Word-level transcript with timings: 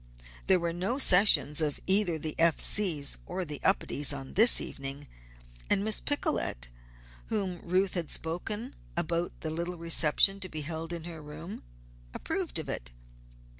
There 0.47 0.59
were 0.59 0.73
no 0.73 0.97
sessions 0.97 1.61
of 1.61 1.79
either 1.85 2.17
the 2.17 2.33
F. 2.39 2.59
C.'s 2.59 3.17
or 3.27 3.45
the 3.45 3.61
Upedes 3.63 4.11
on 4.11 4.33
this 4.33 4.59
evening, 4.59 5.07
and 5.69 5.83
Miss 5.83 5.99
Picolet, 6.01 6.61
to 6.61 6.69
whom 7.27 7.59
Ruth 7.61 7.93
had 7.93 8.09
spoken 8.09 8.73
about 8.97 9.31
the 9.41 9.51
little 9.51 9.77
reception 9.77 10.39
to 10.39 10.49
be 10.49 10.61
held 10.61 10.91
in 10.91 11.03
her 11.03 11.21
room, 11.21 11.61
approved 12.15 12.57
of 12.57 12.67
it. 12.67 12.89